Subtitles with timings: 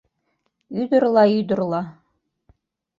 [0.81, 1.81] Ӱдырла-ӱдырла